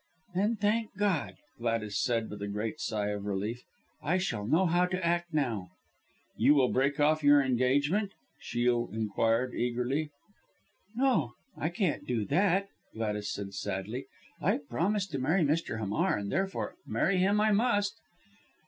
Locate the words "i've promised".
14.41-15.11